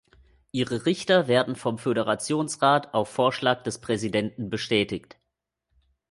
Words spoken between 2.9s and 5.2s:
auf Vorschlag des Präsidenten bestätigt.